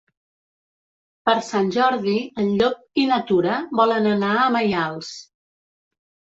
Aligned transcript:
Per 1.29 1.35
Sant 1.49 1.69
Jordi 1.75 2.15
en 2.45 2.49
Llop 2.63 3.03
i 3.03 3.05
na 3.13 3.21
Tura 3.29 3.61
volen 3.83 4.11
anar 4.17 4.35
a 4.39 4.51
Maials. 4.59 5.15